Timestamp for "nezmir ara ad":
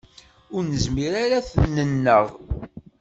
0.65-1.45